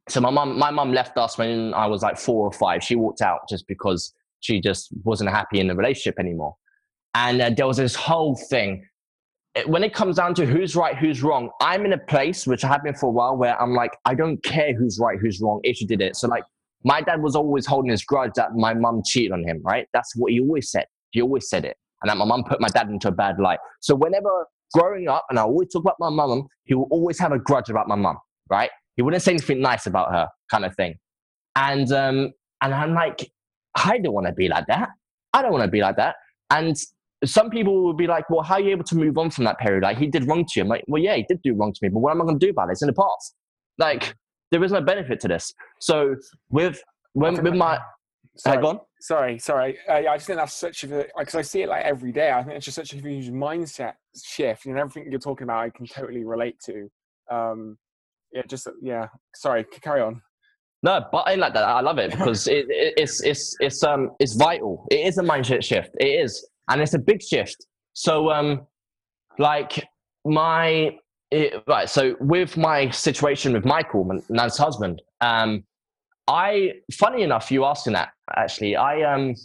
[0.09, 2.83] So my mum, my mum left us when I was like four or five.
[2.83, 6.55] She walked out just because she just wasn't happy in the relationship anymore.
[7.15, 8.85] And uh, there was this whole thing.
[9.67, 12.69] When it comes down to who's right, who's wrong, I'm in a place which I
[12.69, 15.59] have been for a while where I'm like, I don't care who's right, who's wrong
[15.63, 16.15] if you did it.
[16.15, 16.43] So like,
[16.83, 19.87] my dad was always holding his grudge that my mum cheated on him, right?
[19.93, 20.85] That's what he always said.
[21.11, 23.59] He always said it, and that my mum put my dad into a bad light.
[23.79, 24.29] So whenever
[24.73, 27.69] growing up, and I always talk about my mum, he will always have a grudge
[27.69, 28.17] about my mum,
[28.49, 28.71] right?
[28.95, 30.95] He wouldn't say anything nice about her, kind of thing.
[31.55, 33.31] And um, and I'm like,
[33.75, 34.89] I don't want to be like that.
[35.33, 36.15] I don't want to be like that.
[36.49, 36.75] And
[37.25, 39.59] some people will be like, well, how are you able to move on from that
[39.59, 39.83] period?
[39.83, 40.63] Like, he did wrong to you.
[40.63, 42.39] I'm like, well, yeah, he did do wrong to me, but what am I going
[42.39, 42.73] to do about it?
[42.73, 43.35] It's in the past.
[43.77, 44.15] Like,
[44.51, 45.53] there is no benefit to this.
[45.79, 46.15] So,
[46.49, 46.81] with
[47.13, 47.79] when, with my.
[48.35, 48.79] Sorry, on.
[48.99, 49.77] sorry, sorry.
[49.87, 52.31] Uh, I just think that's such a because I see it like every day.
[52.31, 55.69] I think it's just such a huge mindset shift, and everything you're talking about, I
[55.69, 56.89] can totally relate to.
[57.29, 57.77] Um,
[58.31, 59.07] yeah, just yeah.
[59.35, 60.19] Sorry, carry on.
[60.83, 61.63] No, but I like that.
[61.63, 64.85] I love it because it, it, it's it's it's um it's vital.
[64.91, 65.91] It is a mindset shift.
[65.99, 67.65] It is, and it's a big shift.
[67.93, 68.61] So um,
[69.39, 69.83] like
[70.25, 70.97] my
[71.31, 71.89] it, right.
[71.89, 75.63] So with my situation with Michael, Nan's husband, um,
[76.27, 79.35] I funny enough, you asking that actually, I um,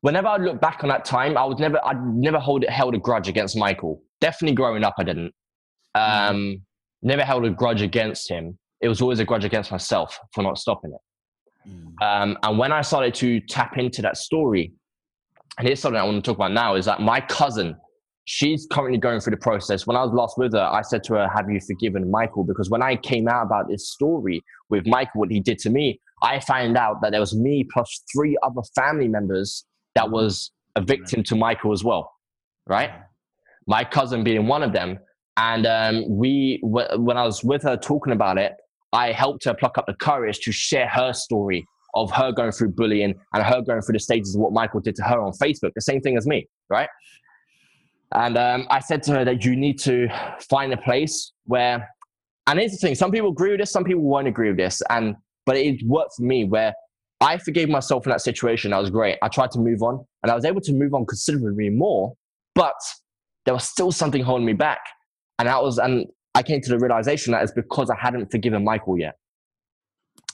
[0.00, 2.94] whenever I look back on that time, I was never I'd never hold it held
[2.94, 4.02] a grudge against Michael.
[4.20, 5.32] Definitely growing up, I didn't.
[5.94, 6.60] Um, mm.
[7.02, 10.58] never held a grudge against him it was always a grudge against myself for not
[10.58, 11.70] stopping it.
[11.70, 12.02] Mm.
[12.02, 14.72] Um, and when I started to tap into that story,
[15.58, 17.76] and here's something I want to talk about now is that my cousin,
[18.26, 19.86] she's currently going through the process.
[19.86, 22.44] When I was last with her, I said to her, Have you forgiven Michael?
[22.44, 26.00] Because when I came out about this story with Michael, what he did to me,
[26.22, 29.64] I found out that there was me plus three other family members
[29.94, 32.12] that was a victim to Michael as well,
[32.66, 32.90] right?
[33.66, 34.98] My cousin being one of them.
[35.38, 38.52] And um, we, when I was with her talking about it,
[38.92, 41.66] I helped her pluck up the courage to share her story
[41.96, 44.94] of her going through bullying and her going through the stages of what Michael did
[44.96, 46.88] to her on Facebook, the same thing as me, right?
[48.12, 50.08] And um, I said to her that you need to
[50.48, 51.88] find a place where,
[52.46, 54.80] and here's the thing: some people agree with this, some people won't agree with this,
[54.90, 56.72] and but it worked for me where
[57.20, 58.70] I forgave myself in that situation.
[58.70, 59.18] That was great.
[59.22, 62.14] I tried to move on, and I was able to move on considerably more,
[62.54, 62.76] but
[63.44, 64.80] there was still something holding me back,
[65.38, 68.62] and that was and I came to the realization that it's because I hadn't forgiven
[68.62, 69.16] Michael yet.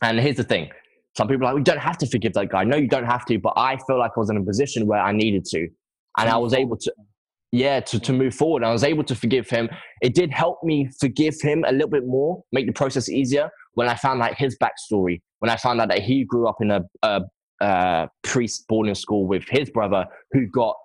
[0.02, 0.70] And here's the thing
[1.16, 2.64] some people are like, we don't have to forgive that guy.
[2.64, 3.38] No, you don't have to.
[3.38, 5.68] But I feel like I was in a position where I needed to.
[6.18, 6.92] And I was able to,
[7.52, 8.64] yeah, to, to move forward.
[8.64, 9.68] I was able to forgive him.
[10.00, 13.88] It did help me forgive him a little bit more, make the process easier when
[13.88, 16.82] I found out his backstory, when I found out that he grew up in a,
[17.02, 17.22] a,
[17.60, 20.76] a priest boarding school with his brother who got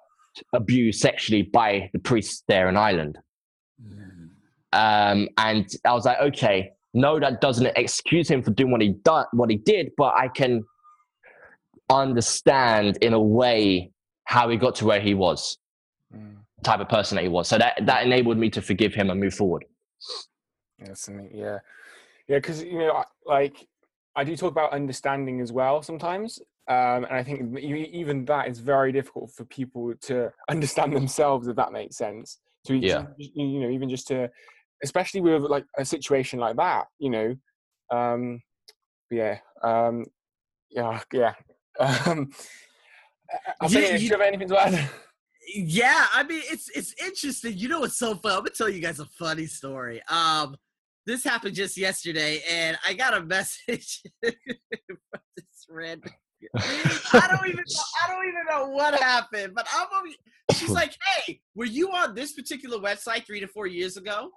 [0.54, 3.18] abused sexually by the priests there in Ireland.
[4.74, 8.90] Um, and I was like, okay, no, that doesn't excuse him for doing what he
[8.90, 10.64] done, what he did, but I can
[11.90, 13.92] understand in a way
[14.26, 15.58] how he got to where he was,
[16.14, 16.36] mm.
[16.64, 17.48] type of person that he was.
[17.48, 19.64] So that that enabled me to forgive him and move forward.
[20.80, 21.60] Yes, yeah,
[22.28, 23.68] yeah, because you know, like
[24.16, 26.40] I do talk about understanding as well sometimes.
[26.68, 31.56] Um, and I think even that is very difficult for people to understand themselves, if
[31.56, 32.40] that makes sense.
[32.66, 33.06] To, yeah.
[33.18, 34.30] you know, even just to
[34.84, 37.36] especially with like a situation like that, you know.
[37.92, 38.42] Um,
[39.10, 40.06] yeah, um,
[40.70, 41.34] yeah, yeah.
[41.80, 42.32] Um,
[43.62, 44.90] I'll say, you, you have anything to add?
[45.54, 47.56] Yeah, I mean, it's it's interesting.
[47.56, 48.32] You know what's so fun?
[48.32, 50.02] I'm gonna tell you guys a funny story.
[50.10, 50.58] Um,
[51.06, 54.34] this happened just yesterday, and I got a message from
[55.36, 56.12] this random.
[56.56, 59.88] I don't even know, I don't even know what happened, but I'm.
[60.54, 64.32] She's like, "Hey, were you on this particular website three to four years ago?"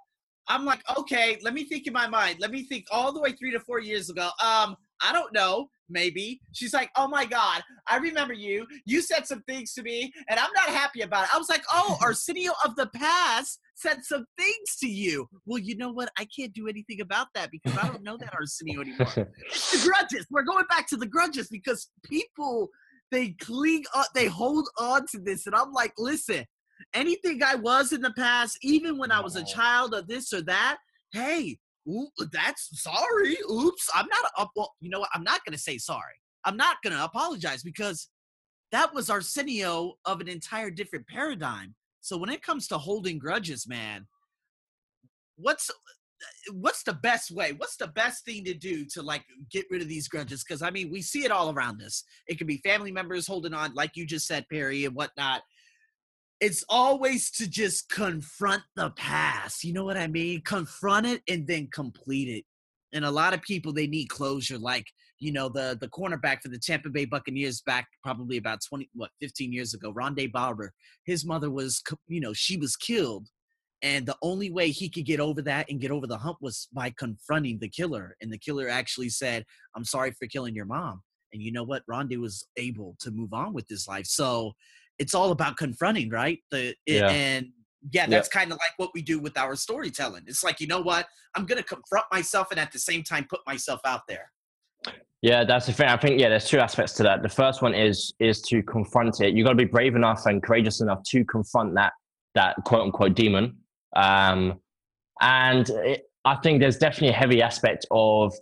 [0.47, 2.37] I'm like, okay, let me think in my mind.
[2.39, 4.29] Let me think all the way three to four years ago.
[4.43, 6.41] Um, I don't know, maybe.
[6.53, 8.67] She's like, oh my God, I remember you.
[8.85, 11.35] You said some things to me, and I'm not happy about it.
[11.35, 15.27] I was like, oh, Arsenio of the past said some things to you.
[15.45, 16.09] Well, you know what?
[16.17, 19.07] I can't do anything about that because I don't know that Arsenio anymore.
[19.47, 20.27] it's the grudges.
[20.29, 22.69] We're going back to the grudges because people
[23.11, 26.45] they cling up, they hold on to this, and I'm like, listen,
[26.93, 30.41] anything I was in the past, even when I was a child of this or
[30.43, 30.77] that,
[31.13, 33.37] hey, ooh, that's sorry.
[33.49, 34.31] Oops, I'm not.
[34.37, 35.09] A, well, you know what?
[35.13, 36.15] I'm not going to say sorry.
[36.45, 38.09] I'm not going to apologize because
[38.71, 41.75] that was Arsenio of an entire different paradigm.
[42.01, 44.07] So when it comes to holding grudges, man,
[45.35, 45.69] what's
[46.53, 47.53] what's the best way?
[47.53, 50.43] What's the best thing to do to like get rid of these grudges?
[50.43, 52.03] Because I mean, we see it all around us.
[52.27, 55.41] It can be family members holding on, like you just said, Perry, and whatnot.
[56.41, 59.63] It's always to just confront the past.
[59.63, 60.41] You know what I mean?
[60.43, 62.43] Confront it and then complete it.
[62.93, 64.57] And a lot of people they need closure.
[64.57, 64.87] Like
[65.19, 69.11] you know the the cornerback for the Tampa Bay Buccaneers back probably about twenty what
[69.21, 70.73] fifteen years ago, Rondé Barber.
[71.05, 73.29] His mother was you know she was killed
[73.81, 76.67] and the only way he could get over that and get over the hump was
[76.71, 78.15] by confronting the killer.
[78.21, 79.43] And the killer actually said,
[79.75, 81.01] I'm sorry for killing your mom.
[81.33, 81.83] And you know what?
[81.89, 84.05] Rondé was able to move on with his life.
[84.05, 84.53] So
[85.01, 86.39] it's all about confronting, right?
[86.51, 87.09] The Yeah.
[87.09, 87.51] and
[87.91, 90.23] yeah, that's kind of like what we do with our storytelling.
[90.27, 91.07] It's like, you know what?
[91.35, 94.31] I'm gonna confront myself and at the same time put myself out there.
[95.23, 95.87] Yeah, that's the thing.
[95.87, 97.23] I think yeah, there's two aspects to that.
[97.23, 99.33] The first one is is to confront it.
[99.33, 101.93] You got to be brave enough and courageous enough to confront that
[102.35, 103.57] that quote unquote demon.
[103.95, 104.59] Um,
[105.19, 108.35] and it, I think there's definitely a heavy aspect of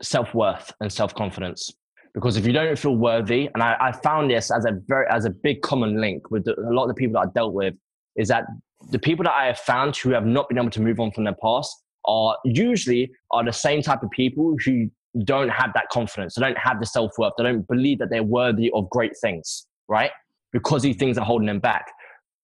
[0.00, 1.72] self worth and self confidence
[2.14, 5.24] because if you don't feel worthy, and I, I found this as a very as
[5.24, 7.74] a big common link with the, a lot of the people that I dealt with,
[8.16, 8.44] is that
[8.90, 11.24] the people that I have found who have not been able to move on from
[11.24, 14.90] their past are usually are the same type of people who
[15.24, 16.34] don't have that confidence.
[16.34, 17.34] They don't have the self worth.
[17.38, 20.10] They don't believe that they're worthy of great things, right?
[20.52, 21.86] Because these things are holding them back.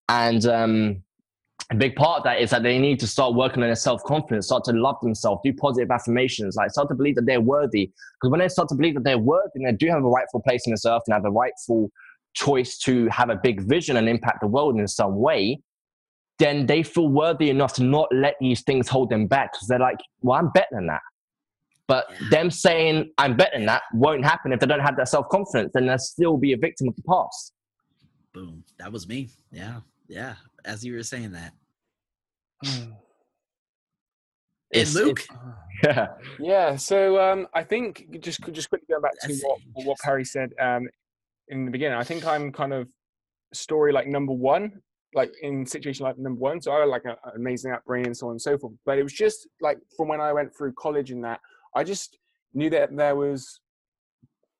[0.08, 1.02] And um,
[1.70, 4.02] a big part of that is that they need to start working on their self
[4.04, 7.92] confidence, start to love themselves, do positive affirmations, like start to believe that they're worthy.
[8.14, 10.40] Because when they start to believe that they're worthy and they do have a rightful
[10.40, 11.90] place in this earth and have a rightful
[12.32, 15.60] choice to have a big vision and impact the world in some way,
[16.38, 19.78] then they feel worthy enough to not let these things hold them back because they're
[19.78, 21.02] like, well, I'm better than that.
[21.86, 25.28] But them saying I'm better than that won't happen if they don't have that self
[25.30, 25.72] confidence.
[25.74, 27.52] Then they'll still be a victim of the past.
[28.32, 28.62] Boom.
[28.78, 29.30] That was me.
[29.50, 29.80] Yeah.
[30.06, 30.34] Yeah.
[30.64, 31.52] As you were saying that.
[34.70, 35.38] And It's- Luke, it's-
[35.82, 36.06] yeah,
[36.38, 40.26] Yeah, so um, I think just just quickly going back to That's what, what Perry
[40.26, 40.86] said um,
[41.48, 41.96] in the beginning.
[41.96, 42.86] I think I'm kind of
[43.54, 44.82] story like number one,
[45.14, 46.60] like in situation like number one.
[46.60, 48.74] So I had like a- an amazing upbringing and so on and so forth.
[48.84, 51.40] But it was just like from when I went through college and that,
[51.74, 52.18] I just
[52.52, 53.60] knew that there was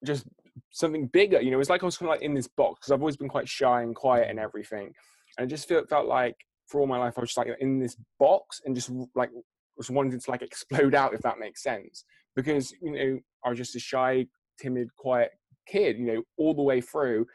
[0.03, 0.25] just
[0.71, 1.39] something bigger.
[1.39, 3.01] You know, it was like I was kind of like in this box because I've
[3.01, 4.91] always been quite shy and quiet and everything,
[5.37, 6.35] and I just felt felt like
[6.67, 9.29] for all my life I was just like in this box and just like
[9.77, 12.03] was wanting to like explode out if that makes sense
[12.35, 14.25] because you know I was just a shy,
[14.59, 15.31] timid, quiet
[15.67, 15.97] kid.
[15.97, 17.25] You know, all the way through,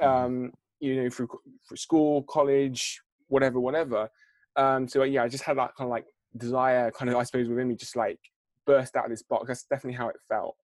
[0.00, 1.28] um, you know, through
[1.68, 4.08] through school, college, whatever, whatever.
[4.56, 7.48] Um, so yeah, I just had that kind of like desire, kind of I suppose
[7.48, 8.18] within me, just like
[8.66, 9.48] burst out of this box.
[9.48, 10.56] That's definitely how it felt.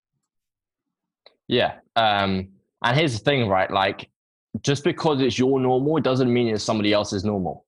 [1.46, 1.76] yeah.
[1.96, 2.48] Um,
[2.84, 3.70] and here's the thing, right?
[3.70, 4.08] Like,
[4.62, 7.64] just because it's your normal, doesn't mean it's somebody else's normal.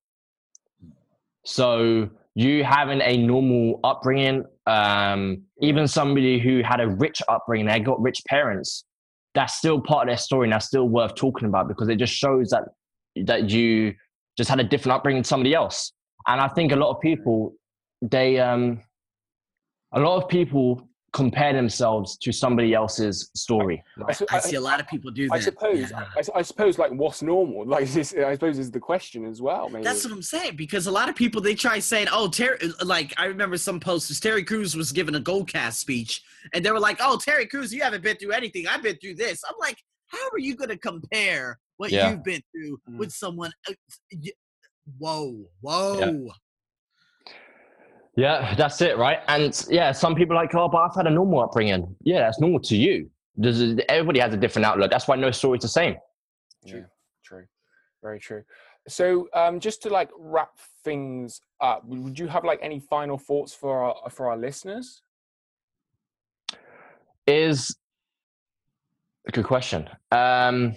[1.45, 7.81] So you having a normal upbringing, um, even somebody who had a rich upbringing, they
[7.81, 8.85] got rich parents,
[9.35, 12.15] that's still part of their story and that's still worth talking about because it just
[12.15, 12.65] shows that
[13.25, 13.95] that you
[14.37, 15.93] just had a different upbringing than somebody else.
[16.27, 17.55] And I think a lot of people,
[18.03, 18.81] they um
[19.93, 23.83] a lot of people compare themselves to somebody else's story.
[24.07, 25.35] I, su- I see a lot of people do that.
[25.35, 25.91] I suppose.
[25.91, 26.05] Yeah.
[26.17, 27.67] I, I suppose like what's normal?
[27.67, 29.69] Like this, I suppose is the question as well.
[29.69, 29.83] Maybe.
[29.85, 33.13] That's what I'm saying because a lot of people they try saying, "Oh, Terry," like
[33.19, 34.21] I remember some posters.
[34.21, 36.23] Terry Crews was giving a Goalcast speech,
[36.55, 38.67] and they were like, "Oh, Terry Crews, you haven't been through anything.
[38.69, 42.11] I've been through this." I'm like, "How are you going to compare what Yeah.
[42.11, 42.99] you've been through Mm.
[42.99, 43.51] with someone?"
[44.99, 45.99] Whoa, whoa!
[45.99, 46.33] Yeah,
[48.21, 49.21] that's it, right?
[49.29, 51.95] And yeah, some people are like, oh, but I've had a normal upbringing.
[52.03, 53.09] Yeah, that's normal to you.
[53.37, 54.91] There's everybody has a different outlook.
[54.91, 55.97] That's why no story's the same.
[56.67, 56.85] True.
[57.25, 57.45] True.
[58.03, 58.43] Very true.
[58.89, 60.51] So, um, just to like wrap
[60.83, 65.03] things up, would would you have like any final thoughts for our for our listeners?
[67.27, 67.77] Is
[69.29, 69.89] a good question.
[70.11, 70.75] Um,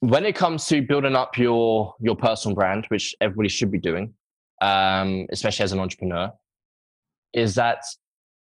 [0.00, 4.12] when it comes to building up your your personal brand, which everybody should be doing,
[4.60, 6.30] um, especially as an entrepreneur,
[7.32, 7.82] is that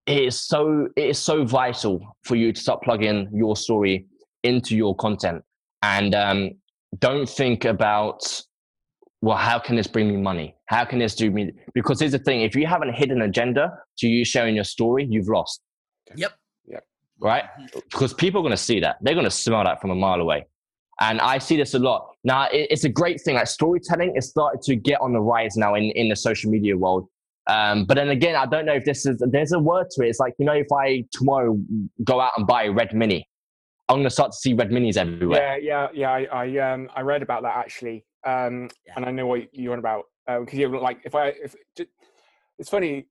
[0.06, 4.06] it is so it is so vital for you to start plugging your story
[4.44, 5.44] into your content
[5.84, 6.52] and um,
[7.00, 8.22] don't think about
[9.22, 12.20] well how can this bring me money how can this do me because here's the
[12.20, 15.62] thing if you have a hidden agenda to you sharing your story you've lost
[16.16, 16.32] Yep.
[17.20, 17.46] right?
[17.74, 18.98] Because people are going to see that.
[19.02, 20.48] They're going to smell that from a mile away.
[21.00, 22.10] And I see this a lot.
[22.24, 23.36] Now, it's a great thing.
[23.36, 26.76] Like storytelling is started to get on the rise now in, in the social media
[26.76, 27.08] world.
[27.48, 30.10] Um, but then again, I don't know if this is, there's a word to it.
[30.10, 31.58] It's like, you know, if I tomorrow
[32.04, 33.28] go out and buy a red mini,
[33.90, 35.58] I'm going to start to see red minis everywhere.
[35.60, 36.28] Yeah, yeah, yeah.
[36.34, 38.94] I, I um I read about that actually, um, Yeah.
[38.98, 41.56] and I know what you're on about because you're like if I if
[42.60, 43.08] it's funny.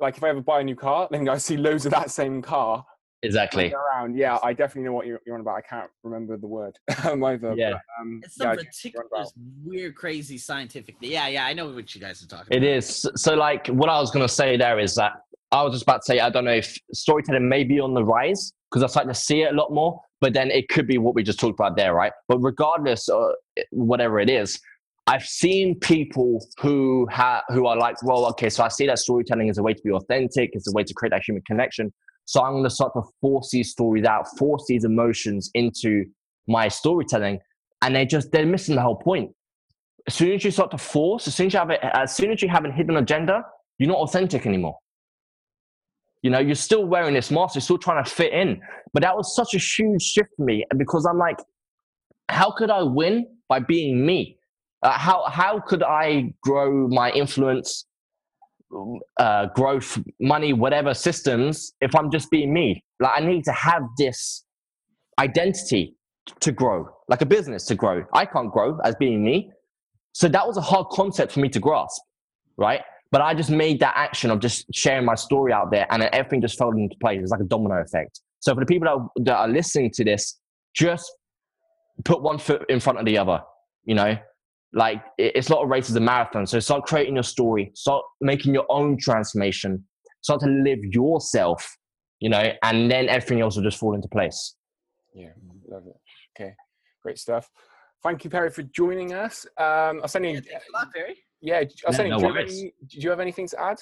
[0.00, 2.42] Like if I ever buy a new car, then I see loads of that same
[2.42, 2.84] car
[3.22, 3.72] Exactly.
[3.74, 4.16] around.
[4.16, 5.56] Yeah, I definitely know what you're, you're on about.
[5.56, 7.54] I can't remember the word either.
[7.56, 7.72] Yeah.
[7.72, 9.32] But, um, It's yeah, some I do know what you're on ridiculous, about.
[9.64, 10.96] weird, crazy scientific.
[11.00, 12.68] Yeah, yeah, I know what you guys are talking It about.
[12.68, 13.08] is.
[13.16, 15.12] So, like, what I was going to say there is that
[15.50, 18.04] I was just about to say, I don't know if storytelling may be on the
[18.04, 20.98] rise because I'm starting to see it a lot more, but then it could be
[20.98, 22.12] what we just talked about there, right?
[22.28, 23.32] But regardless, uh,
[23.70, 24.60] whatever it is,
[25.06, 29.48] I've seen people who have who are like, well, okay, so I see that storytelling
[29.48, 31.92] is a way to be authentic, it's a way to create that human connection.
[32.28, 36.04] So I'm going to start to force these stories out, force these emotions into
[36.46, 37.38] my storytelling,
[37.80, 39.30] and they just they're missing the whole point.
[40.06, 42.30] As soon as you start to force, as soon as you have a, as soon
[42.30, 43.44] as you have a hidden agenda,
[43.78, 44.76] you're not authentic anymore.
[46.20, 48.60] You know, you're still wearing this mask, you're still trying to fit in.
[48.92, 51.38] But that was such a huge shift for me because I'm like,
[52.28, 54.36] how could I win by being me?
[54.82, 57.86] Uh, how how could I grow my influence,
[59.18, 62.82] uh, growth, money, whatever systems if I'm just being me?
[63.00, 64.44] Like I need to have this
[65.18, 65.96] identity
[66.40, 68.04] to grow, like a business to grow.
[68.12, 69.50] I can't grow as being me.
[70.12, 72.02] So that was a hard concept for me to grasp,
[72.56, 72.82] right?
[73.10, 76.40] But I just made that action of just sharing my story out there, and everything
[76.42, 77.20] just fell into place.
[77.22, 78.20] It's like a domino effect.
[78.40, 80.38] So for the people that are, that are listening to this,
[80.74, 81.10] just
[82.04, 83.40] put one foot in front of the other.
[83.84, 84.16] You know,
[84.72, 86.46] like it's not a race; it's a marathon.
[86.46, 89.84] So start creating your story, start making your own transformation,
[90.20, 91.76] start to live yourself.
[92.20, 94.56] You know, and then everything else will just fall into place.
[95.14, 95.28] Yeah,
[95.68, 95.96] love it.
[96.36, 96.52] Okay,
[97.02, 97.48] great stuff.
[98.02, 99.46] Thank you, Perry, for joining us.
[99.56, 100.32] Um, I'll send you.
[100.32, 101.16] Yeah, thanks a lot, Barry.
[101.40, 102.14] Yeah, I'll Yeah, send you.
[102.14, 103.78] no do, you any, do you have anything to add?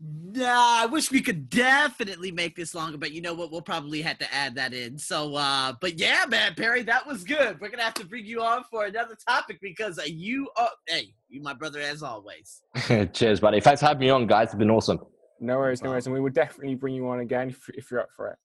[0.00, 3.50] Nah, I wish we could definitely make this longer, but you know what?
[3.50, 4.98] We'll probably have to add that in.
[4.98, 7.60] So, uh, but yeah, man, Perry, that was good.
[7.60, 11.14] We're gonna have to bring you on for another topic because uh, you are, hey,
[11.28, 12.62] you my brother as always.
[13.12, 13.60] Cheers, buddy.
[13.60, 14.48] Thanks for having me on, guys.
[14.48, 15.00] It's been awesome.
[15.40, 18.00] No worries, no worries, and we will definitely bring you on again if, if you're
[18.00, 18.38] up for it.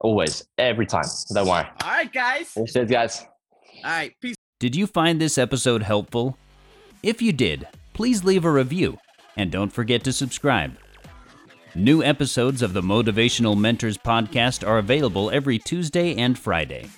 [0.00, 1.04] Always, every time.
[1.32, 1.66] Don't worry.
[1.82, 2.52] All right, guys.
[2.56, 3.26] All Cheers, guys.
[3.84, 4.36] All right, peace.
[4.58, 6.36] Did you find this episode helpful?
[7.02, 8.98] If you did, please leave a review
[9.36, 10.76] and don't forget to subscribe.
[11.74, 16.88] New episodes of the Motivational Mentors podcast are available every Tuesday and Friday.